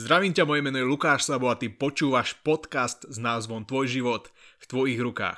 [0.00, 4.32] Zdravím ťa, moje meno je Lukáš Sabo a ty počúvaš podcast s názvom Tvoj život
[4.56, 5.36] v tvojich rukách.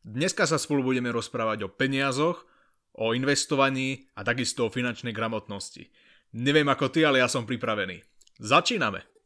[0.00, 2.48] Dneska sa spolu budeme rozprávať o peniazoch,
[2.96, 5.92] o investovaní a takisto o finančnej gramotnosti.
[6.40, 8.00] Neviem ako ty, ale ja som pripravený.
[8.40, 9.17] Začíname!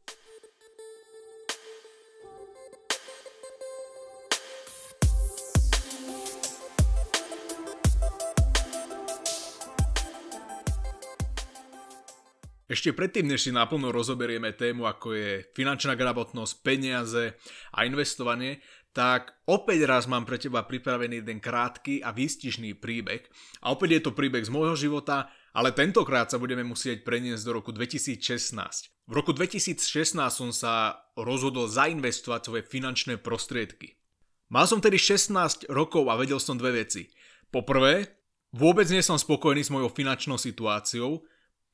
[12.73, 17.37] Ešte predtým, než si naplno rozoberieme tému, ako je finančná gramotnosť, peniaze
[17.69, 18.65] a investovanie,
[18.97, 23.29] tak opäť raz mám pre teba pripravený jeden krátky a výstižný príbeh.
[23.61, 27.61] A opäť je to príbeh z môjho života, ale tentokrát sa budeme musieť preniesť do
[27.61, 28.57] roku 2016.
[29.05, 34.01] V roku 2016 som sa rozhodol zainvestovať svoje finančné prostriedky.
[34.49, 37.13] Mal som tedy 16 rokov a vedel som dve veci.
[37.53, 38.17] Po prvé,
[38.49, 41.21] vôbec nie som spokojný s mojou finančnou situáciou.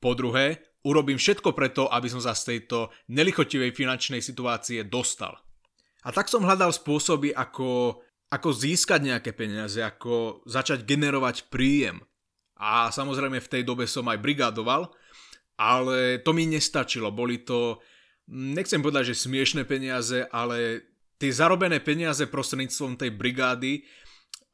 [0.00, 5.36] Po druhé, Urobím všetko preto, aby som sa z tejto nelichotivej finančnej situácie dostal.
[6.00, 8.00] A tak som hľadal spôsoby, ako,
[8.32, 12.00] ako získať nejaké peniaze, ako začať generovať príjem.
[12.56, 14.88] A samozrejme v tej dobe som aj brigádoval,
[15.60, 17.12] ale to mi nestačilo.
[17.12, 17.84] Boli to,
[18.32, 20.88] nechcem povedať, že smiešné peniaze, ale
[21.20, 23.84] tie zarobené peniaze prostredníctvom tej brigády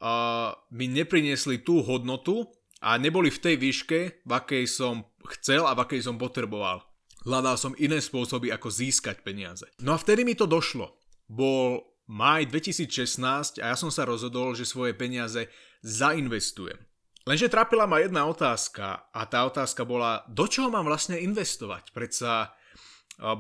[0.02, 2.50] uh, mi nepriniesli tú hodnotu
[2.82, 6.86] a neboli v tej výške, v akej som chcel a v akej som potreboval.
[7.27, 9.66] Hľadal som iné spôsoby, ako získať peniaze.
[9.82, 10.94] No a vtedy mi to došlo.
[11.27, 15.50] Bol maj 2016 a ja som sa rozhodol, že svoje peniaze
[15.82, 16.78] zainvestujem.
[17.27, 21.91] Lenže trápila ma jedna otázka a tá otázka bola, do čoho mám vlastne investovať?
[21.91, 22.54] Predsa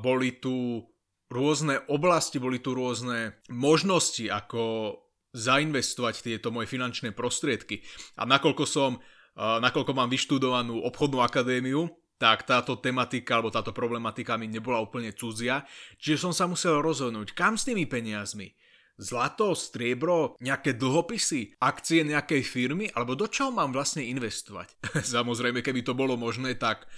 [0.02, 0.82] boli tu
[1.30, 4.94] rôzne oblasti, boli tu rôzne možnosti, ako
[5.30, 7.86] zainvestovať tieto moje finančné prostriedky.
[8.18, 8.98] A nakoľko som
[9.36, 15.68] nakoľko mám vyštudovanú obchodnú akadémiu, tak táto tematika alebo táto problematika mi nebola úplne cudzia,
[16.00, 18.56] čiže som sa musel rozhodnúť, kam s tými peniazmi.
[18.96, 24.72] Zlato, striebro, nejaké dlhopisy, akcie nejakej firmy, alebo do čoho mám vlastne investovať?
[25.16, 26.88] Samozrejme, keby to bolo možné, tak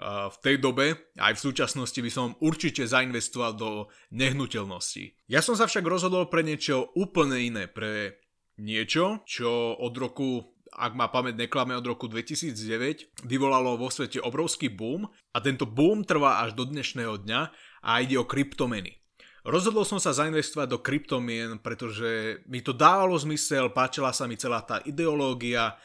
[0.00, 3.70] v tej dobe, aj v súčasnosti by som určite zainvestoval do
[4.10, 5.30] nehnuteľností.
[5.30, 8.18] Ja som sa však rozhodol pre niečo úplne iné, pre
[8.58, 14.68] niečo, čo od roku ak ma pamäť neklame od roku 2009, vyvolalo vo svete obrovský
[14.74, 17.40] boom a tento boom trvá až do dnešného dňa
[17.86, 18.98] a ide o kryptomeny.
[19.44, 24.64] Rozhodol som sa zainvestovať do kryptomien, pretože mi to dávalo zmysel, páčila sa mi celá
[24.64, 25.76] tá ideológia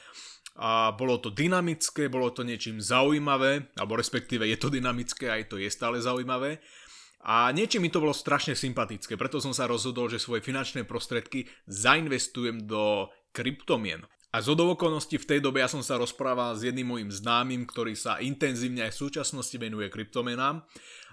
[0.55, 5.55] a bolo to dynamické, bolo to niečím zaujímavé, alebo respektíve je to dynamické, aj to
[5.59, 6.63] je stále zaujímavé.
[7.19, 11.51] A niečím mi to bolo strašne sympatické, preto som sa rozhodol, že svoje finančné prostredky
[11.67, 14.07] zainvestujem do kryptomien.
[14.29, 17.97] A z okolností v tej dobe ja som sa rozprával s jedným mojim známym, ktorý
[17.97, 20.61] sa intenzívne aj v súčasnosti venuje kryptomenám.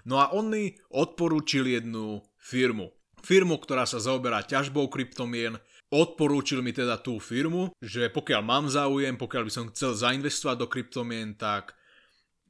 [0.05, 2.93] No a on mi odporúčil jednu firmu.
[3.25, 5.57] Firmu, ktorá sa zaoberá ťažbou kryptomien.
[5.89, 10.67] Odporúčil mi teda tú firmu, že pokiaľ mám záujem, pokiaľ by som chcel zainvestovať do
[10.69, 11.73] kryptomien, tak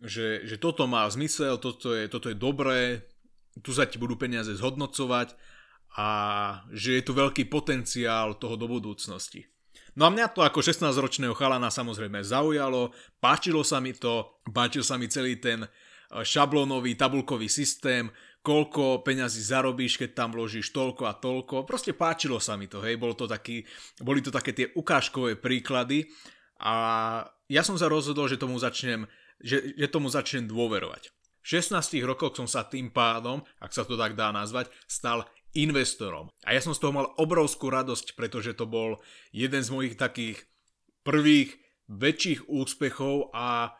[0.03, 3.07] že, že toto má zmysel, toto je, toto je dobré,
[3.63, 5.33] tu sa ti budú peniaze zhodnocovať
[5.97, 6.07] a
[6.69, 9.49] že je tu veľký potenciál toho do budúcnosti.
[9.97, 14.93] No a mňa to ako 16-ročného chalana samozrejme zaujalo, páčilo sa mi to, páčil sa
[14.93, 15.67] mi celý ten e,
[16.21, 18.05] šablónový tabulkový systém,
[18.45, 21.65] koľko peňazí zarobíš, keď tam vložíš toľko a toľko.
[21.65, 23.65] Proste páčilo sa mi to, hej, bol to taký,
[23.97, 26.05] boli to také tie ukážkové príklady
[26.61, 26.73] a
[27.49, 29.09] ja som sa rozhodol, že tomu začnem,
[29.41, 31.09] že, že tomu začnem dôverovať.
[31.41, 35.25] V 16 rokoch som sa tým pádom, ak sa to tak dá nazvať, stal
[35.57, 36.29] investorom.
[36.45, 39.01] A ja som z toho mal obrovskú radosť, pretože to bol
[39.33, 40.45] jeden z mojich takých
[41.01, 41.57] prvých
[41.87, 43.73] väčších úspechov a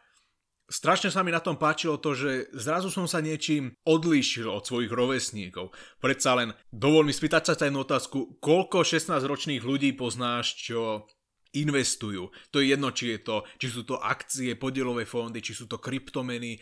[0.71, 4.91] strašne sa mi na tom páčilo to, že zrazu som sa niečím odlíšil od svojich
[4.91, 5.75] rovesníkov.
[5.99, 11.07] Predsa len dovol mi spýtať sa jednu otázku, koľko 16-ročných ľudí poznáš, čo
[11.55, 12.29] investujú.
[12.51, 15.79] To je jedno, či, je to, či sú to akcie, podielové fondy, či sú to
[15.79, 16.59] kryptomeny,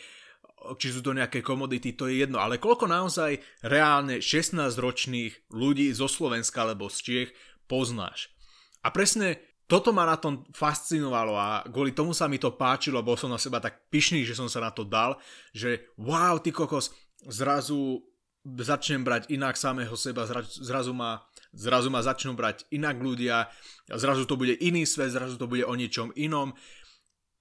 [0.74, 6.10] či sú to nejaké komodity, to je jedno, ale koľko naozaj reálne 16-ročných ľudí zo
[6.10, 7.30] Slovenska alebo z Čiech
[7.70, 8.34] poznáš.
[8.82, 13.18] A presne toto ma na tom fascinovalo a kvôli tomu sa mi to páčilo, bol
[13.18, 15.18] som na seba tak pyšný, že som sa na to dal,
[15.54, 16.94] že wow, ty kokos,
[17.26, 18.06] zrazu
[18.46, 23.50] začnem brať inak samého seba, zrazu ma, zrazu ma začnú brať inak ľudia,
[23.90, 26.54] zrazu to bude iný svet, zrazu to bude o niečom inom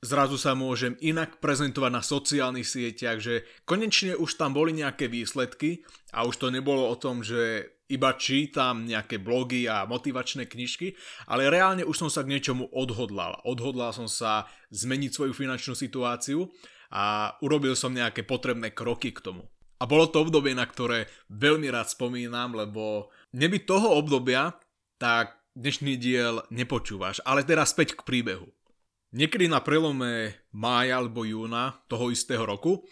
[0.05, 5.89] zrazu sa môžem inak prezentovať na sociálnych sieťach, že konečne už tam boli nejaké výsledky
[6.13, 10.97] a už to nebolo o tom, že iba čítam nejaké blogy a motivačné knižky,
[11.29, 13.41] ale reálne už som sa k niečomu odhodlal.
[13.49, 16.49] Odhodlal som sa zmeniť svoju finančnú situáciu
[16.93, 19.49] a urobil som nejaké potrebné kroky k tomu.
[19.83, 24.57] A bolo to obdobie, na ktoré veľmi rád spomínam, lebo neby toho obdobia,
[24.97, 27.21] tak dnešný diel nepočúvaš.
[27.27, 28.49] Ale teraz späť k príbehu.
[29.15, 32.83] Niekedy na prelome mája alebo júna toho istého roku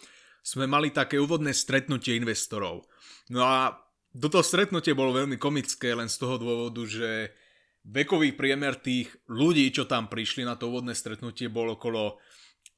[0.46, 2.86] sme mali také úvodné stretnutie investorov.
[3.26, 3.74] No a
[4.14, 7.34] toto stretnutie bolo veľmi komické len z toho dôvodu, že
[7.82, 12.22] vekový priemer tých ľudí, čo tam prišli na to úvodné stretnutie, bol okolo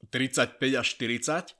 [0.09, 1.53] 35 až 40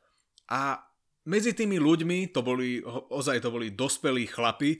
[0.50, 0.82] a
[1.26, 2.82] medzi tými ľuďmi, to boli,
[3.14, 4.78] ozaj to boli dospelí chlapi,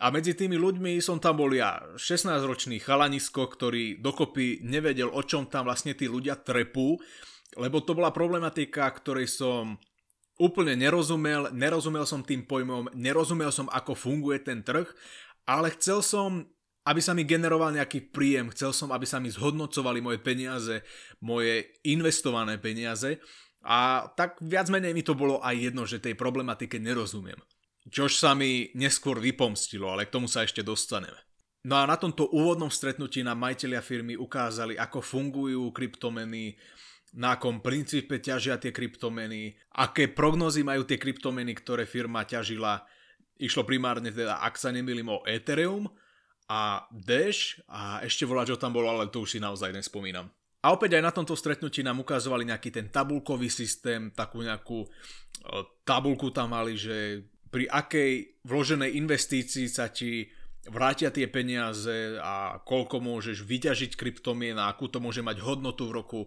[0.00, 5.50] a medzi tými ľuďmi som tam bol ja, 16-ročný chalanisko, ktorý dokopy nevedel, o čom
[5.50, 6.96] tam vlastne tí ľudia trepú,
[7.60, 9.76] lebo to bola problematika, ktorej som
[10.40, 14.88] úplne nerozumel, nerozumel som tým pojmom, nerozumel som, ako funguje ten trh,
[15.44, 16.48] ale chcel som,
[16.88, 20.80] aby sa mi generoval nejaký príjem, chcel som, aby sa mi zhodnocovali moje peniaze,
[21.20, 23.20] moje investované peniaze
[23.62, 27.38] a tak viac menej mi to bolo aj jedno, že tej problematike nerozumiem.
[27.90, 31.18] Čož sa mi neskôr vypomstilo, ale k tomu sa ešte dostaneme.
[31.62, 36.58] No a na tomto úvodnom stretnutí nám majiteľia firmy ukázali, ako fungujú kryptomeny,
[37.12, 42.82] na akom princípe ťažia tie kryptomeny, aké prognozy majú tie kryptomeny, ktoré firma ťažila.
[43.36, 45.92] Išlo primárne teda, ak sa nemýlim, o Ethereum
[46.48, 50.32] a Dash a ešte volať, čo tam bolo, ale to už si naozaj nespomínam.
[50.62, 54.88] A opäť aj na tomto stretnutí nám ukazovali nejaký ten tabulkový systém, takú nejakú e,
[55.82, 60.24] tabulku tam mali, že pri akej vloženej investícii sa ti
[60.72, 65.96] vrátia tie peniaze a koľko môžeš vyťažiť kryptomien a akú to môže mať hodnotu v
[66.00, 66.20] roku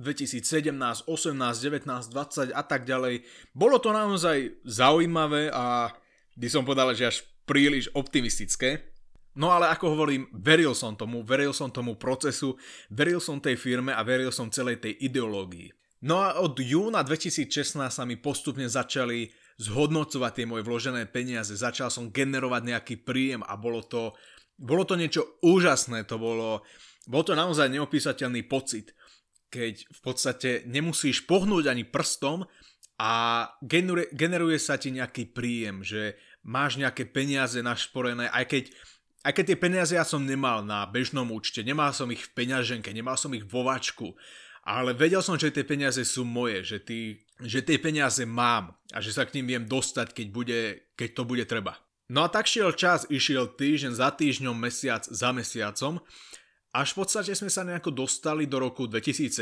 [0.00, 0.72] 2017,
[1.06, 3.22] 18, 19, 20 a tak ďalej.
[3.52, 5.92] Bolo to naozaj zaujímavé a
[6.34, 8.90] by som povedal, že až príliš optimistické.
[9.34, 12.54] No ale ako hovorím, veril som tomu, veril som tomu procesu,
[12.90, 15.74] veril som tej firme a veril som celej tej ideológii.
[16.06, 17.50] No a od júna 2016
[17.90, 23.54] sa mi postupne začali zhodnocovať tie moje vložené peniaze, začal som generovať nejaký príjem a
[23.54, 24.10] bolo to,
[24.58, 26.66] bolo to niečo úžasné, to bolo,
[27.06, 28.94] bol to naozaj neopísateľný pocit,
[29.54, 32.42] keď v podstate nemusíš pohnúť ani prstom
[32.98, 33.12] a
[33.62, 38.64] generuje, generuje sa ti nejaký príjem, že máš nejaké peniaze našporené, aj keď,
[39.22, 42.90] aj keď tie peniaze ja som nemal na bežnom účte, nemal som ich v peňaženke,
[42.90, 44.18] nemal som ich vo vačku,
[44.66, 49.02] ale vedel som, že tie peniaze sú moje, že, tí, že tie peniaze mám a
[49.02, 50.60] že sa k ním viem dostať, keď, bude,
[50.94, 51.74] keď to bude treba.
[52.12, 56.04] No a tak šiel čas, išiel týždeň za týždňom, mesiac za mesiacom,
[56.74, 59.40] až v podstate sme sa nejako dostali do roku 2017,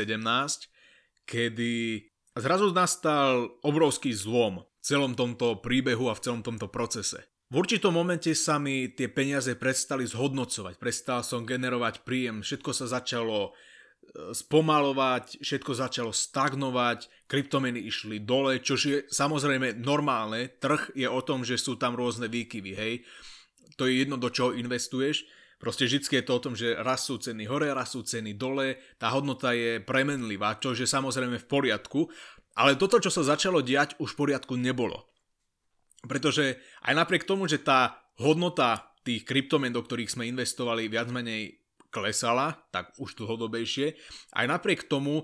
[1.27, 1.73] kedy
[2.37, 7.25] zrazu nastal obrovský zlom v celom tomto príbehu a v celom tomto procese.
[7.53, 12.89] V určitom momente sa mi tie peniaze prestali zhodnocovať, prestal som generovať príjem, všetko sa
[12.89, 13.53] začalo
[14.13, 20.53] spomalovať, všetko začalo stagnovať, kryptomeny išli dole, čo je samozrejme normálne.
[20.61, 22.93] Trh je o tom, že sú tam rôzne výkyvy, hej.
[23.81, 25.25] To je jedno, do čoho investuješ.
[25.57, 28.77] Proste vždy je to o tom, že raz sú ceny hore, raz sú ceny dole,
[28.99, 32.11] tá hodnota je premenlivá, čo je samozrejme v poriadku,
[32.59, 35.07] ale toto, čo sa začalo diať, už v poriadku nebolo.
[36.03, 41.62] Pretože aj napriek tomu, že tá hodnota tých kryptomien, do ktorých sme investovali, viac menej
[41.93, 43.93] klesala, tak už dlhodobejšie.
[44.33, 45.23] Aj napriek tomu e,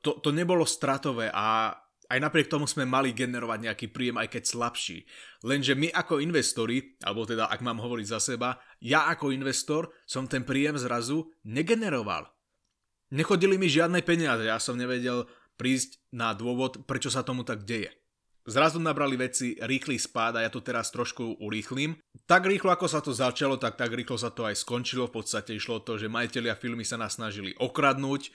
[0.00, 1.76] to, to nebolo stratové a
[2.10, 5.06] aj napriek tomu sme mali generovať nejaký príjem, aj keď slabší.
[5.46, 10.26] Lenže my ako investori, alebo teda ak mám hovoriť za seba, ja ako investor som
[10.26, 12.26] ten príjem zrazu negeneroval.
[13.14, 17.99] Nechodili mi žiadne peniaze, ja som nevedel prísť na dôvod, prečo sa tomu tak deje.
[18.48, 22.00] Zrazu nabrali veci rýchly spád a ja to teraz trošku urýchlim.
[22.24, 25.12] Tak rýchlo ako sa to začalo, tak tak rýchlo sa to aj skončilo.
[25.12, 28.32] V podstate išlo to, že majiteľia filmy sa nás snažili okradnúť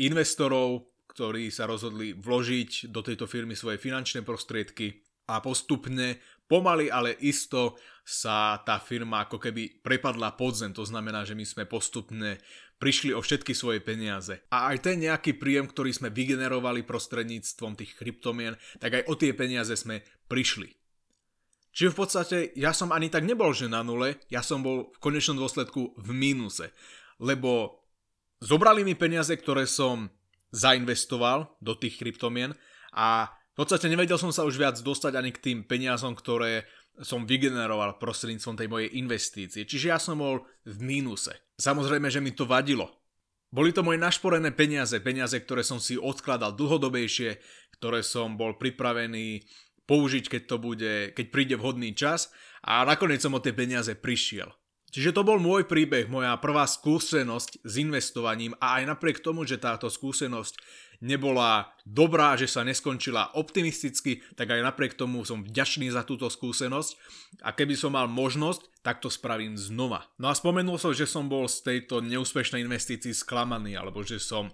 [0.00, 7.16] investorov, ktorí sa rozhodli vložiť do tejto firmy svoje finančné prostriedky a postupne, pomaly, ale
[7.24, 10.76] isto sa tá firma ako keby prepadla pod zem.
[10.76, 12.36] To znamená, že my sme postupne
[12.76, 14.44] prišli o všetky svoje peniaze.
[14.52, 19.32] A aj ten nejaký príjem, ktorý sme vygenerovali prostredníctvom tých kryptomien, tak aj o tie
[19.32, 20.68] peniaze sme prišli.
[21.74, 24.98] Čiže v podstate ja som ani tak nebol, že na nule, ja som bol v
[25.02, 26.70] konečnom dôsledku v mínuse.
[27.18, 27.82] Lebo
[28.38, 30.06] zobrali mi peniaze, ktoré som
[30.54, 32.54] zainvestoval do tých kryptomien
[32.94, 36.66] a v podstate nevedel som sa už viac dostať ani k tým peniazom, ktoré
[37.06, 39.62] som vygeneroval prostredníctvom tej mojej investície.
[39.62, 41.38] Čiže ja som bol v mínuse.
[41.62, 42.90] Samozrejme, že mi to vadilo.
[43.54, 47.38] Boli to moje našporené peniaze, peniaze, ktoré som si odkladal dlhodobejšie,
[47.78, 49.46] ktoré som bol pripravený
[49.86, 52.34] použiť, keď to bude, keď príde vhodný čas
[52.66, 54.50] a nakoniec som o tie peniaze prišiel.
[54.94, 59.58] Čiže to bol môj príbeh, moja prvá skúsenosť s investovaním a aj napriek tomu, že
[59.58, 60.54] táto skúsenosť
[61.04, 66.96] nebola dobrá, že sa neskončila optimisticky, tak aj napriek tomu som vďačný za túto skúsenosť
[67.44, 70.08] a keby som mal možnosť, tak to spravím znova.
[70.16, 74.48] No a spomenul som, že som bol z tejto neúspešnej investícii sklamaný, alebo že som
[74.48, 74.52] e,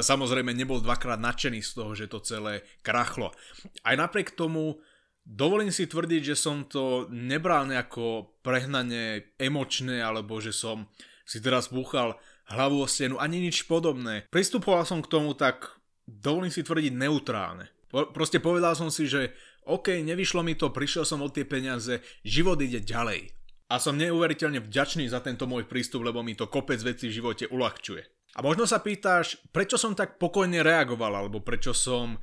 [0.00, 3.36] samozrejme nebol dvakrát nadšený z toho, že to celé krachlo.
[3.84, 4.80] Aj napriek tomu
[5.22, 10.90] Dovolím si tvrdiť, že som to nebral nejako prehnane emočné, alebo že som
[11.22, 12.18] si teraz búchal
[12.50, 14.26] hlavu o stenu, ani nič podobné.
[14.34, 15.78] Pristupoval som k tomu tak,
[16.20, 17.72] dovolím si tvrdiť, neutrálne.
[17.88, 19.32] Proste povedal som si, že
[19.68, 23.30] OK, nevyšlo mi to, prišiel som od tie peniaze, život ide ďalej.
[23.72, 27.44] A som neuveriteľne vďačný za tento môj prístup, lebo mi to kopec vecí v živote
[27.48, 28.02] uľahčuje.
[28.36, 32.16] A možno sa pýtaš, prečo som tak pokojne reagoval, alebo prečo som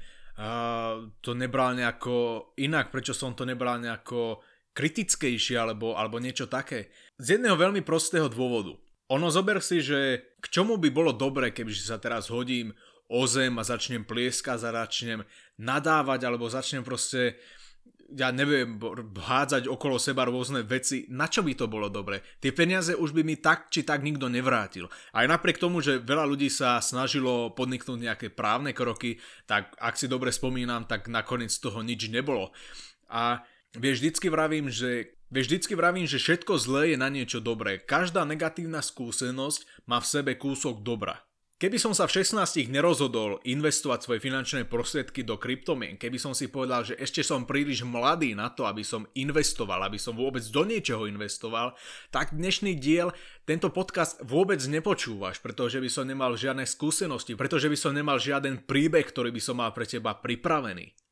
[1.19, 4.39] to nebral nejako inak, prečo som to nebral nejako
[4.71, 6.95] kritickejšie alebo, alebo niečo také.
[7.19, 8.79] Z jedného veľmi prostého dôvodu.
[9.09, 12.71] Ono zober si, že k čomu by bolo dobre, keby sa teraz hodím
[13.09, 15.25] o zem a začnem plieskať a začnem
[15.57, 17.41] nadávať alebo začnem proste
[18.09, 18.81] ja neviem,
[19.13, 22.25] hádzať okolo seba rôzne veci, na čo by to bolo dobre?
[22.41, 24.89] Tie peniaze už by mi tak či tak nikto nevrátil.
[25.13, 30.09] Aj napriek tomu, že veľa ľudí sa snažilo podniknúť nejaké právne kroky, tak ak si
[30.09, 32.49] dobre spomínam, tak nakoniec toho nič nebolo.
[33.13, 33.45] A
[33.77, 37.77] vieš, vždycky vravím, že Vieš, vždycky vravím, že všetko zlé je na niečo dobré.
[37.77, 41.21] Každá negatívna skúsenosť má v sebe kúsok dobra.
[41.59, 46.47] Keby som sa v 16 nerozhodol investovať svoje finančné prostriedky do kryptomien, keby som si
[46.47, 50.63] povedal, že ešte som príliš mladý na to, aby som investoval, aby som vôbec do
[50.63, 51.75] niečoho investoval,
[52.15, 53.11] tak dnešný diel,
[53.43, 58.63] tento podcast vôbec nepočúvaš, pretože by som nemal žiadne skúsenosti, pretože by som nemal žiaden
[58.63, 61.08] príbeh, ktorý by som mal pre teba pripravený.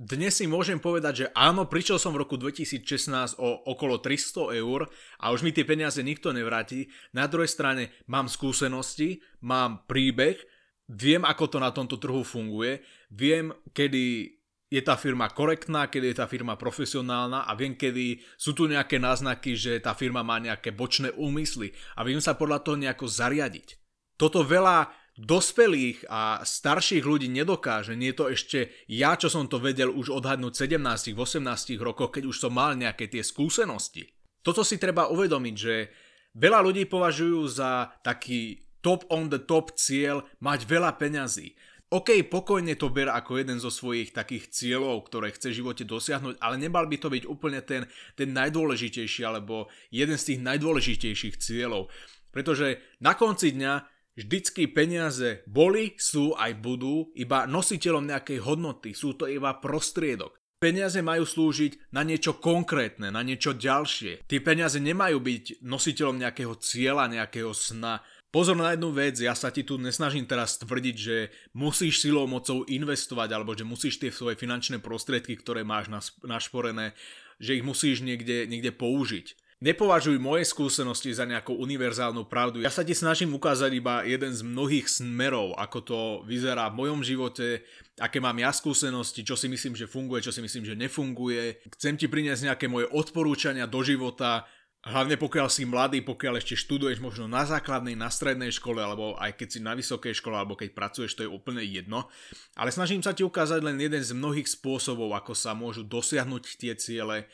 [0.00, 4.88] Dnes si môžem povedať, že áno, prišiel som v roku 2016 o okolo 300 eur
[5.20, 6.88] a už mi tie peniaze nikto nevráti.
[7.12, 10.40] Na druhej strane mám skúsenosti, mám príbeh,
[10.88, 12.80] viem, ako to na tomto trhu funguje,
[13.12, 14.40] viem, kedy
[14.72, 18.96] je tá firma korektná, kedy je tá firma profesionálna a viem, kedy sú tu nejaké
[18.96, 23.76] náznaky, že tá firma má nejaké bočné úmysly a viem sa podľa toho nejako zariadiť.
[24.16, 24.88] Toto veľa
[25.20, 27.92] dospelých a starších ľudí nedokáže.
[27.92, 28.58] Nie je to ešte
[28.88, 32.72] ja, čo som to vedel už odhadnúť v 17, 18 rokoch, keď už som mal
[32.72, 34.08] nejaké tie skúsenosti.
[34.40, 35.92] Toto si treba uvedomiť, že
[36.40, 41.52] veľa ľudí považujú za taký top on the top cieľ mať veľa peňazí.
[41.90, 46.38] OK, pokojne to ber ako jeden zo svojich takých cieľov, ktoré chce v živote dosiahnuť,
[46.38, 47.82] ale nemal by to byť úplne ten,
[48.14, 51.90] ten najdôležitejší alebo jeden z tých najdôležitejších cieľov.
[52.30, 59.14] Pretože na konci dňa Vždycky peniaze boli, sú aj budú iba nositeľom nejakej hodnoty, sú
[59.14, 60.36] to iba prostriedok.
[60.60, 64.28] Peniaze majú slúžiť na niečo konkrétne, na niečo ďalšie.
[64.28, 68.04] Tie peniaze nemajú byť nositeľom nejakého cieľa, nejakého sna.
[68.28, 71.16] Pozor na jednu vec, ja sa ti tu nesnažím teraz tvrdiť, že
[71.56, 75.88] musíš silou mocou investovať, alebo že musíš tie svoje finančné prostriedky, ktoré máš
[76.22, 76.92] našporené,
[77.40, 79.49] že ich musíš niekde, niekde použiť.
[79.60, 82.64] Nepovažuj moje skúsenosti za nejakú univerzálnu pravdu.
[82.64, 87.04] Ja sa ti snažím ukázať iba jeden z mnohých smerov, ako to vyzerá v mojom
[87.04, 87.60] živote,
[88.00, 91.60] aké mám ja skúsenosti, čo si myslím, že funguje, čo si myslím, že nefunguje.
[91.76, 94.48] Chcem ti priniesť nejaké moje odporúčania do života,
[94.80, 99.36] Hlavne pokiaľ si mladý, pokiaľ ešte študuješ možno na základnej, na strednej škole, alebo aj
[99.36, 102.08] keď si na vysokej škole, alebo keď pracuješ, to je úplne jedno.
[102.56, 106.72] Ale snažím sa ti ukázať len jeden z mnohých spôsobov, ako sa môžu dosiahnuť tie
[106.80, 107.28] ciele,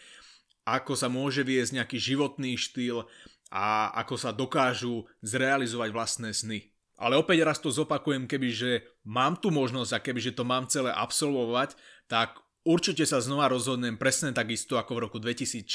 [0.66, 3.06] ako sa môže viesť nejaký životný štýl
[3.54, 6.74] a ako sa dokážu zrealizovať vlastné sny.
[6.98, 11.76] Ale opäť raz to zopakujem, kebyže mám tu možnosť a kebyže to mám celé absolvovať,
[12.10, 15.68] tak určite sa znova rozhodnem presne takisto ako v roku 2016.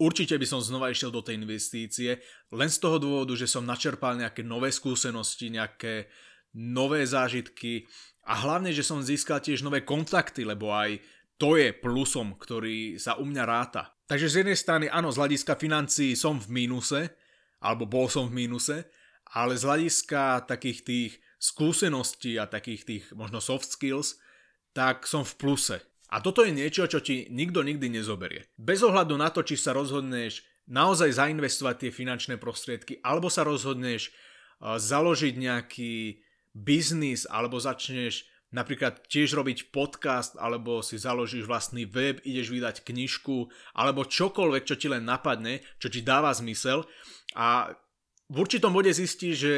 [0.00, 2.18] Určite by som znova išiel do tej investície,
[2.50, 6.08] len z toho dôvodu, že som načerpal nejaké nové skúsenosti, nejaké
[6.56, 7.86] nové zážitky
[8.24, 10.96] a hlavne, že som získal tiež nové kontakty, lebo aj
[11.36, 13.91] to je plusom, ktorý sa u mňa ráta.
[14.10, 17.12] Takže z jednej strany, áno, z hľadiska financií som v mínuse,
[17.62, 18.84] alebo bol som v mínuse,
[19.32, 24.18] ale z hľadiska takých tých skúseností a takých tých možno soft skills,
[24.76, 25.78] tak som v pluse.
[26.12, 28.44] A toto je niečo, čo ti nikto nikdy nezoberie.
[28.60, 34.12] Bez ohľadu na to, či sa rozhodneš naozaj zainvestovať tie finančné prostriedky, alebo sa rozhodneš
[34.62, 36.20] založiť nejaký
[36.52, 43.48] biznis, alebo začneš napríklad tiež robiť podcast, alebo si založíš vlastný web, ideš vydať knižku,
[43.74, 46.84] alebo čokoľvek, čo ti len napadne, čo ti dáva zmysel.
[47.34, 47.72] A
[48.28, 49.54] v určitom bode zistíš, že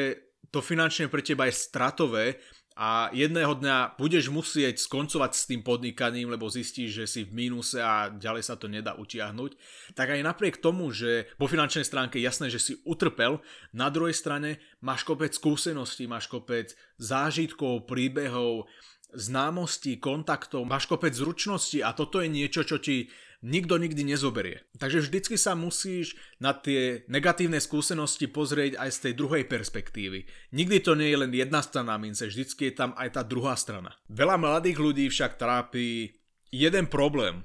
[0.54, 2.38] to finančne pre teba je stratové
[2.75, 7.78] a jedného dňa budeš musieť skoncovať s tým podnikaním, lebo zistíš, že si v mínuse
[7.78, 9.54] a ďalej sa to nedá utiahnuť,
[9.95, 13.38] tak aj napriek tomu, že po finančnej stránke jasné, že si utrpel,
[13.71, 18.66] na druhej strane máš kopec skúseností, máš kopec zážitkov, príbehov,
[19.14, 23.07] známostí, kontaktov, máš kopec zručností a toto je niečo, čo ti
[23.44, 24.64] nikto nikdy nezoberie.
[24.80, 30.24] Takže vždycky sa musíš na tie negatívne skúsenosti pozrieť aj z tej druhej perspektívy.
[30.56, 33.92] Nikdy to nie je len jedna strana mince, vždycky je tam aj tá druhá strana.
[34.08, 36.16] Veľa mladých ľudí však trápi
[36.48, 37.44] jeden problém,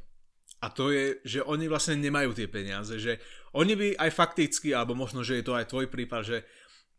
[0.59, 3.23] a to je, že oni vlastne nemajú tie peniaze, že
[3.55, 6.37] oni by aj fakticky, alebo možno, že je to aj tvoj prípad, že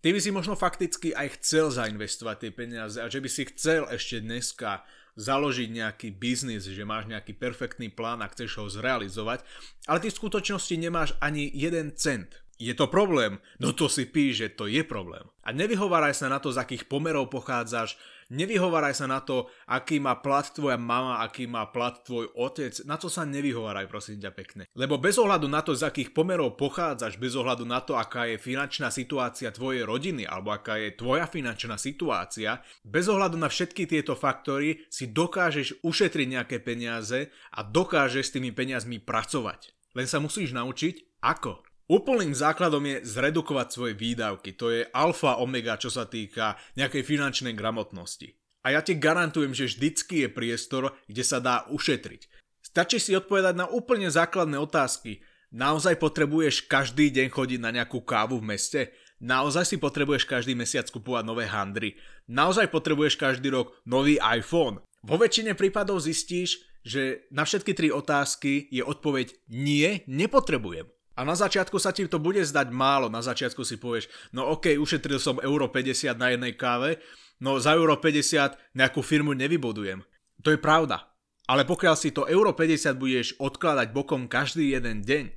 [0.01, 3.85] ty by si možno fakticky aj chcel zainvestovať tie peniaze a že by si chcel
[3.93, 4.81] ešte dneska
[5.17, 9.43] založiť nejaký biznis, že máš nejaký perfektný plán a chceš ho zrealizovať,
[9.89, 12.43] ale ty v skutočnosti nemáš ani jeden cent.
[12.61, 13.41] Je to problém?
[13.57, 15.25] No to si píš, že to je problém.
[15.41, 17.97] A nevyhováraj sa na to, z akých pomerov pochádzaš,
[18.31, 22.71] Nevyhováraj sa na to, aký má plat tvoja mama, aký má plat tvoj otec.
[22.87, 24.63] Na to sa nevyhováraj, prosím ťa pekne.
[24.79, 28.39] Lebo bez ohľadu na to, z akých pomerov pochádzaš, bez ohľadu na to, aká je
[28.39, 34.15] finančná situácia tvojej rodiny alebo aká je tvoja finančná situácia, bez ohľadu na všetky tieto
[34.15, 39.75] faktory si dokážeš ušetriť nejaké peniaze a dokážeš s tými peniazmi pracovať.
[39.99, 41.70] Len sa musíš naučiť, ako.
[41.91, 44.55] Úplným základom je zredukovať svoje výdavky.
[44.55, 48.31] To je alfa omega, čo sa týka nejakej finančnej gramotnosti.
[48.63, 52.31] A ja ti garantujem, že vždycky je priestor, kde sa dá ušetriť.
[52.63, 55.27] Stačí si odpovedať na úplne základné otázky.
[55.51, 58.95] Naozaj potrebuješ každý deň chodiť na nejakú kávu v meste?
[59.19, 61.99] Naozaj si potrebuješ každý mesiac kupovať nové handry?
[62.31, 64.79] Naozaj potrebuješ každý rok nový iPhone?
[65.03, 70.87] Vo väčšine prípadov zistíš, že na všetky tri otázky je odpoveď nie, nepotrebujem.
[71.21, 74.81] A na začiatku sa ti to bude zdať málo, na začiatku si povieš, no ok,
[74.81, 76.97] ušetril som euro 50 na jednej káve,
[77.45, 80.01] no za euro 50 nejakú firmu nevybudujem.
[80.41, 81.13] To je pravda.
[81.45, 85.29] Ale pokiaľ si to euro 50 budeš odkladať bokom každý jeden deň,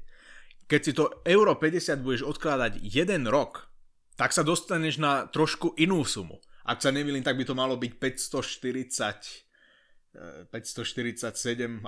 [0.72, 3.68] keď si to euro 50 budeš odkladať jeden rok,
[4.16, 6.40] tak sa dostaneš na trošku inú sumu.
[6.63, 9.52] Ak sa nemýlim, tak by to malo byť 540
[10.48, 11.82] 547,5.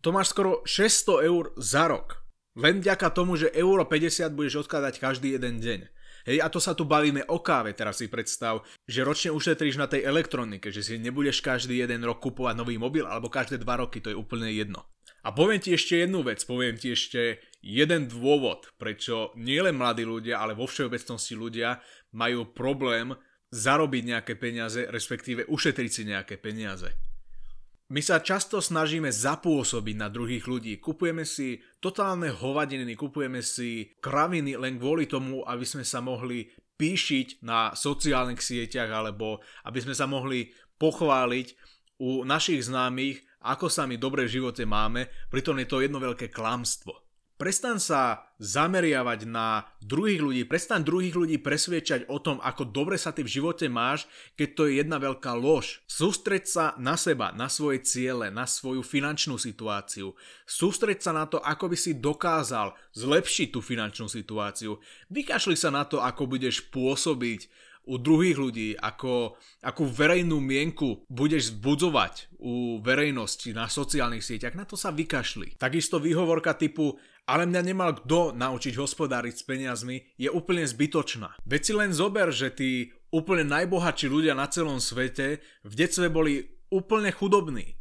[0.00, 2.21] To máš skoro 600 eur za rok.
[2.52, 5.88] Len vďaka tomu, že euro 50 budeš odkladať každý jeden deň.
[6.22, 9.90] Hej, a to sa tu bavíme o káve, teraz si predstav, že ročne ušetríš na
[9.90, 13.98] tej elektronike, že si nebudeš každý jeden rok kupovať nový mobil, alebo každé dva roky,
[13.98, 14.86] to je úplne jedno.
[15.26, 20.38] A poviem ti ešte jednu vec, poviem ti ešte jeden dôvod, prečo nielen mladí ľudia,
[20.38, 21.82] ale vo všeobecnosti ľudia
[22.14, 23.14] majú problém
[23.50, 26.90] zarobiť nejaké peniaze, respektíve ušetriť si nejaké peniaze.
[27.92, 30.80] My sa často snažíme zapôsobiť na druhých ľudí.
[30.80, 36.48] Kupujeme si totálne hovadiny, kupujeme si kraviny len kvôli tomu, aby sme sa mohli
[36.80, 41.52] píšiť na sociálnych sieťach alebo aby sme sa mohli pochváliť
[42.00, 46.32] u našich známych, ako sa my dobre v živote máme, pritom je to jedno veľké
[46.32, 46.96] klamstvo.
[47.42, 53.10] Prestan sa zameriavať na druhých ľudí, prestan druhých ľudí presviečať o tom, ako dobre sa
[53.10, 54.06] ty v živote máš,
[54.38, 55.82] keď to je jedna veľká lož.
[55.90, 60.14] Sústreď sa na seba, na svoje ciele, na svoju finančnú situáciu.
[60.46, 64.78] Sústreď sa na to, ako by si dokázal zlepšiť tú finančnú situáciu.
[65.10, 67.50] Vykašli sa na to, ako budeš pôsobiť
[67.82, 74.62] u druhých ľudí, ako, akú verejnú mienku budeš zbudzovať u verejnosti na sociálnych sieťach, na
[74.62, 75.58] to sa vykašli.
[75.58, 81.38] Takisto výhovorka typu ale mňa nemal kto naučiť hospodáriť s peniazmi, je úplne zbytočná.
[81.46, 86.42] Veď si len zober, že tí úplne najbohatší ľudia na celom svete v detstve boli
[86.72, 87.78] úplne chudobní.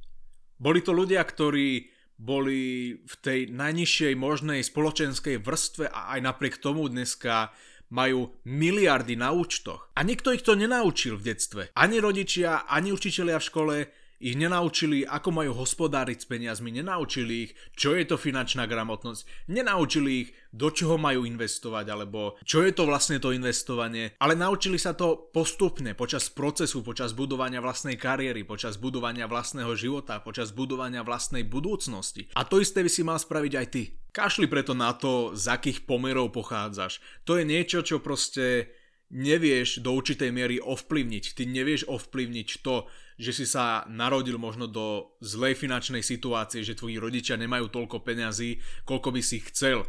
[0.62, 1.90] Boli to ľudia, ktorí
[2.22, 7.50] boli v tej najnižšej možnej spoločenskej vrstve a aj napriek tomu dneska
[7.92, 9.92] majú miliardy na účtoch.
[9.94, 11.64] A nikto ich to nenaučil v detstve.
[11.76, 13.76] Ani rodičia, ani učitelia v škole,
[14.22, 20.12] ich nenaučili, ako majú hospodáriť s peniazmi, nenaučili ich, čo je to finančná gramotnosť, nenaučili
[20.22, 24.94] ich, do čoho majú investovať, alebo čo je to vlastne to investovanie, ale naučili sa
[24.94, 31.48] to postupne, počas procesu, počas budovania vlastnej kariéry, počas budovania vlastného života, počas budovania vlastnej
[31.48, 32.30] budúcnosti.
[32.38, 33.84] A to isté by si mal spraviť aj ty.
[34.12, 37.00] Kašli preto na to, z akých pomerov pochádzaš.
[37.24, 38.68] To je niečo, čo proste
[39.12, 41.36] nevieš do určitej miery ovplyvniť.
[41.36, 42.88] Ty nevieš ovplyvniť to,
[43.22, 48.58] že si sa narodil možno do zlej finančnej situácie, že tvoji rodičia nemajú toľko peňazí,
[48.88, 49.86] koľko by si chcel.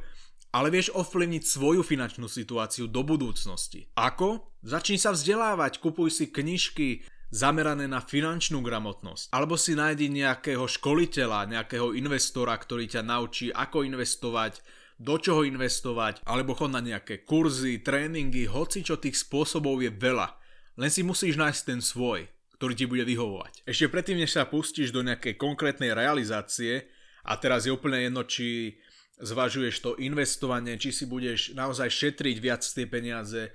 [0.53, 3.89] Ale vieš ovplyvniť svoju finančnú situáciu do budúcnosti.
[3.97, 4.53] Ako?
[4.61, 9.33] Začni sa vzdelávať, kupuj si knižky zamerané na finančnú gramotnosť.
[9.33, 14.61] Alebo si nájdi nejakého školiteľa, nejakého investora, ktorý ťa naučí, ako investovať,
[15.03, 20.39] do čoho investovať, alebo chod na nejaké kurzy, tréningy, hoci čo tých spôsobov je veľa.
[20.79, 22.31] Len si musíš nájsť ten svoj
[22.63, 23.67] ktorý ti bude vyhovovať.
[23.67, 26.87] Ešte predtým, než sa pustíš do nejakej konkrétnej realizácie,
[27.27, 28.79] a teraz je úplne jedno, či
[29.19, 33.51] zvažuješ to investovanie, či si budeš naozaj šetriť viac tie peniaze,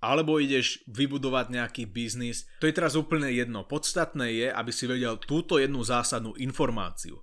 [0.00, 2.48] alebo ideš vybudovať nejaký biznis.
[2.64, 3.68] To je teraz úplne jedno.
[3.68, 7.20] Podstatné je, aby si vedel túto jednu zásadnú informáciu.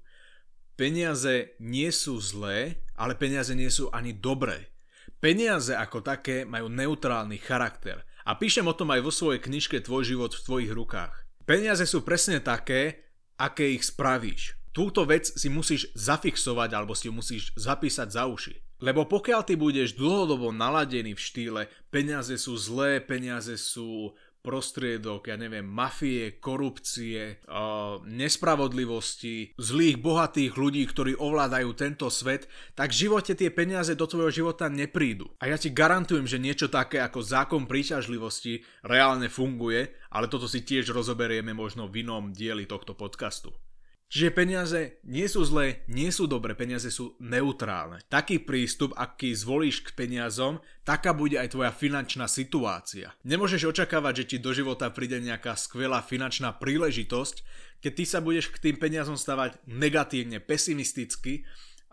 [0.76, 4.76] Peniaze nie sú zlé, ale peniaze nie sú ani dobré.
[5.24, 8.04] Peniaze ako také majú neutrálny charakter.
[8.28, 11.16] A píšem o tom aj vo svojej knižke Tvoj život v tvojich rukách.
[11.48, 13.08] Peniaze sú presne také,
[13.40, 14.60] aké ich spravíš.
[14.76, 18.60] Túto vec si musíš zafixovať alebo si ju musíš zapísať za uši.
[18.84, 24.12] Lebo pokiaľ ty budeš dlhodobo naladený v štýle peniaze sú zlé, peniaze sú
[24.46, 32.46] prostriedok, ja neviem, mafie, korupcie, uh, nespravodlivosti, zlých, bohatých ľudí, ktorí ovládajú tento svet,
[32.78, 35.34] tak v živote tie peniaze do tvojho života neprídu.
[35.42, 40.62] A ja ti garantujem, že niečo také ako zákon príťažlivosti reálne funguje, ale toto si
[40.62, 43.50] tiež rozoberieme možno v inom dieli tohto podcastu.
[44.06, 48.06] Čiže peniaze nie sú zlé, nie sú dobré, peniaze sú neutrálne.
[48.06, 53.18] Taký prístup, aký zvolíš k peniazom, taká bude aj tvoja finančná situácia.
[53.26, 57.36] Nemôžeš očakávať, že ti do života príde nejaká skvelá finančná príležitosť,
[57.82, 61.42] keď ty sa budeš k tým peniazom stavať negatívne, pesimisticky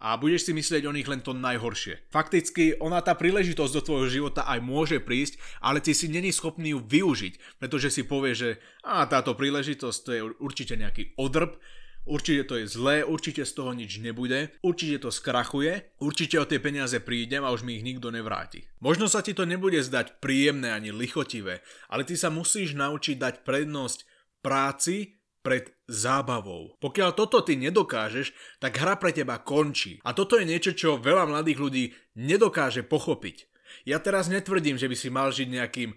[0.03, 2.11] a budeš si myslieť o nich len to najhoršie.
[2.11, 6.75] Fakticky ona tá príležitosť do tvojho života aj môže prísť, ale ty si není schopný
[6.75, 8.51] ju využiť, pretože si povie, že
[8.83, 11.55] a táto príležitosť to je určite nejaký odrb,
[12.03, 16.59] Určite to je zlé, určite z toho nič nebude, určite to skrachuje, určite o tie
[16.59, 18.67] peniaze prídem a už mi ich nikto nevráti.
[18.83, 23.35] Možno sa ti to nebude zdať príjemné ani lichotivé, ale ty sa musíš naučiť dať
[23.47, 24.03] prednosť
[24.43, 26.75] práci pred zábavou.
[26.83, 30.03] Pokiaľ toto ty nedokážeš, tak hra pre teba končí.
[30.03, 31.85] A toto je niečo, čo veľa mladých ľudí
[32.19, 33.47] nedokáže pochopiť.
[33.87, 35.91] Ja teraz netvrdím, že by si mal žiť nejakým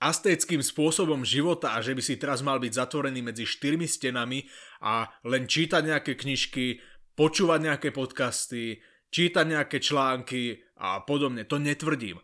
[0.00, 4.48] astéckým spôsobom života a že by si teraz mal byť zatvorený medzi štyrmi stenami
[4.80, 6.80] a len čítať nejaké knižky,
[7.14, 8.80] počúvať nejaké podcasty,
[9.12, 11.44] čítať nejaké články a podobne.
[11.44, 12.20] To netvrdím.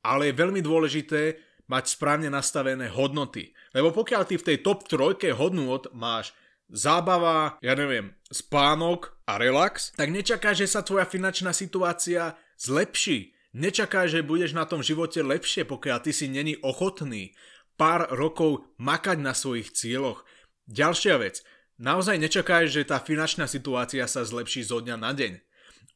[0.00, 1.36] Ale je veľmi dôležité
[1.68, 3.52] mať správne nastavené hodnoty.
[3.76, 6.32] Lebo pokiaľ ty v tej top trojke hodnot máš
[6.72, 14.14] zábava, ja neviem, spánok a relax, tak nečaká, že sa tvoja finančná situácia zlepší Nečakaj,
[14.14, 17.34] že budeš na tom živote lepšie, pokiaľ ty si není ochotný
[17.74, 20.22] pár rokov makať na svojich cieľoch.
[20.70, 21.42] Ďalšia vec,
[21.80, 25.40] naozaj nečakaj, že tá finančná situácia sa zlepší zo dňa na deň.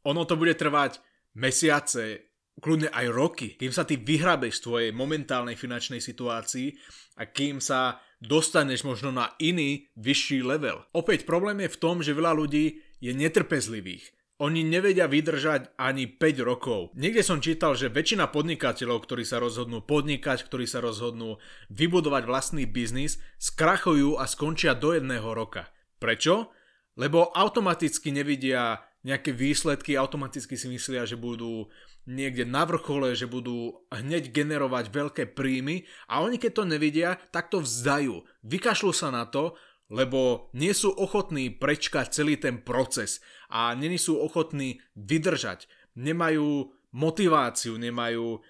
[0.08, 0.98] Ono to bude trvať
[1.36, 6.74] mesiace, kľudne aj roky, kým sa ty vyhrabeš z tvojej momentálnej finančnej situácii
[7.18, 10.80] a kým sa dostaneš možno na iný, vyšší level.
[10.94, 14.14] Opäť problém je v tom, že veľa ľudí je netrpezlivých.
[14.42, 16.90] Oni nevedia vydržať ani 5 rokov.
[16.98, 21.38] Niekde som čítal, že väčšina podnikateľov, ktorí sa rozhodnú podnikať, ktorí sa rozhodnú
[21.70, 25.70] vybudovať vlastný biznis, skrachujú a skončia do jedného roka.
[26.04, 26.52] Prečo?
[27.00, 31.72] Lebo automaticky nevidia nejaké výsledky, automaticky si myslia, že budú
[32.04, 37.48] niekde na vrchole, že budú hneď generovať veľké príjmy a oni keď to nevidia, tak
[37.48, 38.20] to vzdajú.
[38.44, 39.56] Vykašľú sa na to,
[39.88, 45.68] lebo nie sú ochotní prečkať celý ten proces a není sú ochotní vydržať.
[45.96, 48.44] Nemajú motiváciu, nemajú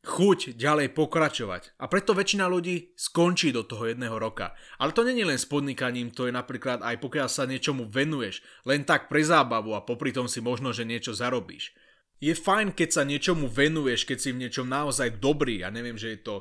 [0.00, 1.76] chuť ďalej pokračovať.
[1.76, 4.56] A preto väčšina ľudí skončí do toho jedného roka.
[4.80, 8.88] Ale to není len s podnikaním, to je napríklad aj pokiaľ sa niečomu venuješ, len
[8.88, 11.76] tak pre zábavu a popri tom si možno, že niečo zarobíš.
[12.20, 15.64] Je fajn, keď sa niečomu venuješ, keď si v niečom naozaj dobrý.
[15.64, 16.34] Ja neviem, že je to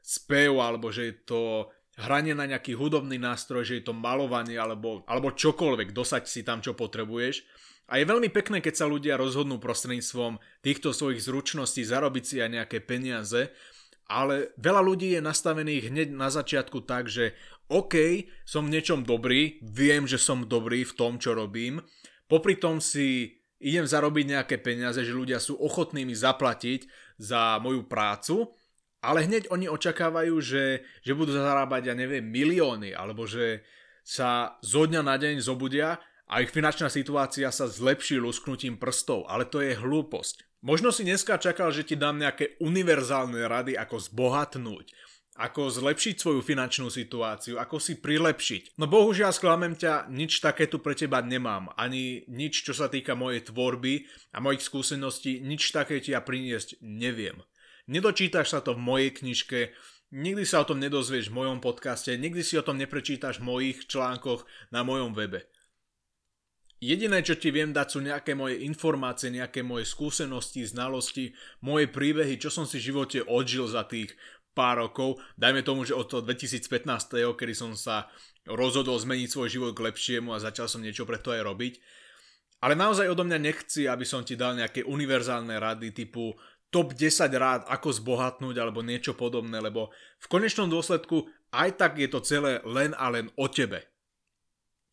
[0.00, 1.40] spev, alebo že je to
[1.96, 6.60] hranie na nejaký hudobný nástroj, že je to malovanie alebo, alebo čokoľvek, dosať si tam,
[6.60, 7.44] čo potrebuješ.
[7.86, 12.50] A je veľmi pekné, keď sa ľudia rozhodnú prostredníctvom týchto svojich zručností zarobiť si aj
[12.50, 13.54] nejaké peniaze,
[14.10, 17.34] ale veľa ľudí je nastavených hneď na začiatku tak, že
[17.70, 21.82] OK, som v niečom dobrý, viem, že som dobrý v tom, čo robím,
[22.26, 26.86] popri tom si idem zarobiť nejaké peniaze, že ľudia sú ochotní mi zaplatiť
[27.18, 28.50] za moju prácu,
[29.02, 33.62] ale hneď oni očakávajú, že, že budú zarábať, ja neviem, milióny, alebo že
[34.06, 39.46] sa zo dňa na deň zobudia a ich finančná situácia sa zlepší lusknutím prstov, ale
[39.46, 40.42] to je hlúposť.
[40.66, 44.90] Možno si dneska čakal, že ti dám nejaké univerzálne rady, ako zbohatnúť,
[45.38, 48.74] ako zlepšiť svoju finančnú situáciu, ako si prilepšiť.
[48.80, 53.14] No bohužiaľ sklamem ťa, nič také tu pre teba nemám, ani nič, čo sa týka
[53.14, 57.38] mojej tvorby a mojich skúseností, nič také ti ja priniesť neviem.
[57.86, 59.70] Nedočítaš sa to v mojej knižke,
[60.10, 63.78] nikdy sa o tom nedozvieš v mojom podcaste, nikdy si o tom neprečítaš v mojich
[63.86, 64.42] článkoch
[64.74, 65.46] na mojom webe.
[66.76, 71.32] Jediné, čo ti viem dať, sú nejaké moje informácie, nejaké moje skúsenosti, znalosti,
[71.64, 74.12] moje príbehy, čo som si v živote odžil za tých
[74.52, 76.84] pár rokov, dajme tomu, že od toho 2015,
[77.36, 78.08] kedy som sa
[78.48, 81.74] rozhodol zmeniť svoj život k lepšiemu a začal som niečo pre to aj robiť.
[82.64, 86.32] Ale naozaj odo mňa nechci, aby som ti dal nejaké univerzálne rady typu
[86.72, 92.08] top 10 rád, ako zbohatnúť alebo niečo podobné, lebo v konečnom dôsledku aj tak je
[92.08, 93.95] to celé len a len o tebe.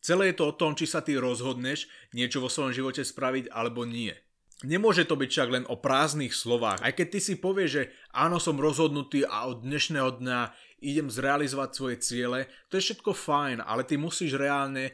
[0.04, 3.88] Celé je to o tom, či sa ty rozhodneš niečo vo svojom živote spraviť alebo
[3.88, 4.12] nie.
[4.60, 6.84] Nemôže to byť však len o prázdnych slovách.
[6.84, 10.40] Aj keď ty si povieš, že áno, som rozhodnutý a od dnešného dňa
[10.84, 14.92] idem zrealizovať svoje ciele, to je všetko fajn, ale ty musíš reálne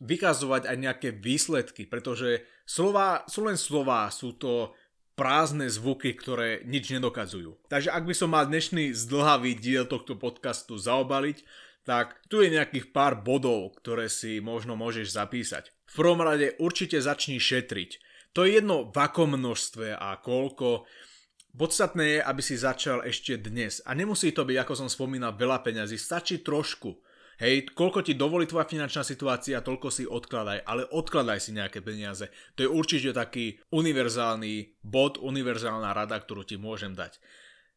[0.00, 4.72] vykazovať aj nejaké výsledky, pretože slova sú len slova, sú to
[5.16, 7.56] prázdne zvuky, ktoré nič nedokazujú.
[7.72, 11.40] Takže ak by som mal dnešný zdlhavý diel tohto podcastu zaobaliť,
[11.86, 15.70] tak tu je nejakých pár bodov, ktoré si možno môžeš zapísať.
[15.86, 18.02] V prvom rade určite začni šetriť.
[18.34, 20.84] To je jedno v akom množstve a koľko.
[21.56, 23.80] Podstatné je, aby si začal ešte dnes.
[23.86, 25.96] A nemusí to byť, ako som spomínal, veľa peňazí.
[25.96, 27.00] Stačí trošku.
[27.36, 32.32] Hej, koľko ti dovolí tvoja finančná situácia, toľko si odkladaj, ale odkladaj si nejaké peniaze.
[32.56, 37.20] To je určite taký univerzálny bod, univerzálna rada, ktorú ti môžem dať.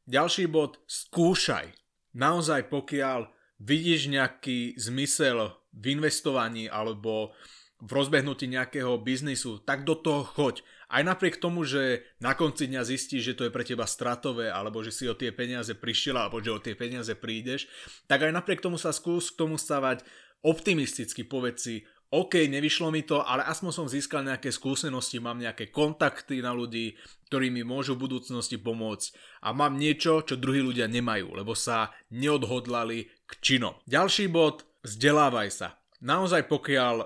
[0.08, 1.76] Ďalší bod, skúšaj.
[2.16, 7.36] Naozaj, pokiaľ vidíš nejaký zmysel v investovaní alebo
[7.80, 10.68] v rozbehnutí nejakého biznisu, tak do toho choď.
[10.92, 14.84] Aj napriek tomu, že na konci dňa zistíš, že to je pre teba stratové, alebo
[14.84, 17.72] že si o tie peniaze prišiel, alebo že o tie peniaze prídeš,
[18.04, 20.04] tak aj napriek tomu sa skús k tomu stavať
[20.44, 21.76] optimisticky, povedz si,
[22.10, 26.98] OK, nevyšlo mi to, ale aspoň som získal nejaké skúsenosti, mám nejaké kontakty na ľudí,
[27.30, 29.14] ktorí mi môžu v budúcnosti pomôcť
[29.46, 33.78] a mám niečo, čo druhí ľudia nemajú, lebo sa neodhodlali k činom.
[33.86, 35.78] Ďalší bod, vzdelávaj sa.
[36.02, 37.06] Naozaj pokiaľ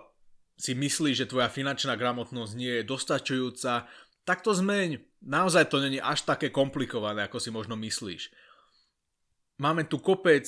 [0.55, 3.91] si myslíš, že tvoja finančná gramotnosť nie je dostačujúca,
[4.23, 5.03] tak to zmeň.
[5.19, 8.31] Naozaj to není až také komplikované, ako si možno myslíš.
[9.59, 10.47] Máme tu kopec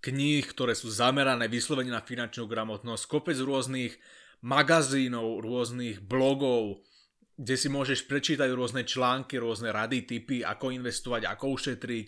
[0.00, 3.96] kníh, ktoré sú zamerané vyslovene na finančnú gramotnosť, kopec rôznych
[4.44, 6.84] magazínov, rôznych blogov,
[7.36, 12.06] kde si môžeš prečítať rôzne články, rôzne rady, typy, ako investovať, ako ušetriť,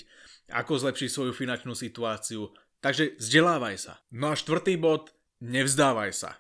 [0.57, 2.49] ako zlepšiť svoju finančnú situáciu.
[2.81, 3.95] Takže vzdelávaj sa.
[4.15, 5.13] No a štvrtý bod,
[5.45, 6.31] nevzdávaj sa.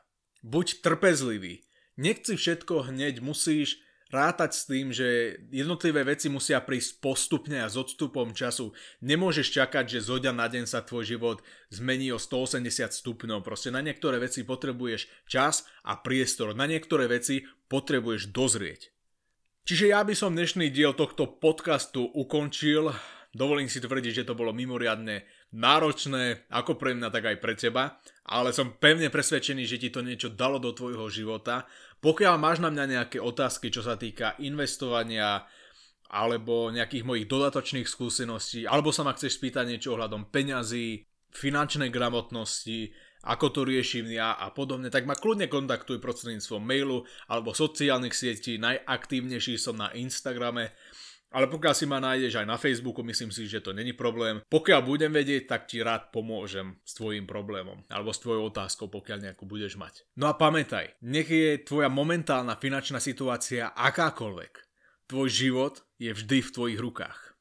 [0.40, 1.66] Buď trpezlivý.
[1.98, 7.76] Nechci všetko hneď, musíš rátať s tým, že jednotlivé veci musia prísť postupne a s
[7.76, 8.72] odstupom času.
[9.04, 13.44] Nemôžeš čakať, že zo dňa na deň sa tvoj život zmení o 180 stupňov.
[13.44, 16.56] Proste na niektoré veci potrebuješ čas a priestor.
[16.56, 18.92] Na niektoré veci potrebuješ dozrieť.
[19.68, 22.96] Čiže ja by som dnešný diel tohto podcastu ukončil.
[23.36, 27.96] Dovolím si tvrdiť, že to bolo mimoriadne náročné, ako pre mňa, tak aj pre teba,
[28.28, 31.64] ale som pevne presvedčený, že ti to niečo dalo do tvojho života.
[32.04, 35.48] Pokiaľ máš na mňa nejaké otázky, čo sa týka investovania
[36.08, 42.92] alebo nejakých mojich dodatočných skúseností, alebo sa ma chceš spýtať niečo ohľadom peňazí, finančnej gramotnosti,
[43.28, 48.56] ako to riešim ja a podobne, tak ma kľudne kontaktuj prostredníctvom mailu alebo sociálnych sietí,
[48.56, 50.72] najaktívnejší som na Instagrame,
[51.28, 54.40] ale pokiaľ si ma nájdeš aj na Facebooku, myslím si, že to není problém.
[54.48, 59.28] Pokiaľ budem vedieť, tak ti rád pomôžem s tvojim problémom alebo s tvojou otázkou, pokiaľ
[59.28, 60.08] nejakú budeš mať.
[60.16, 64.52] No a pamätaj, nech je tvoja momentálna finančná situácia akákoľvek.
[65.08, 67.27] Tvoj život je vždy v tvojich rukách.